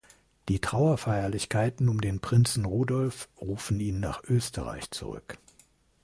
[0.49, 5.37] Die Trauerfeierlichkeiten um den Prinzen Rudolph rufen ihn nach Österreich zurück.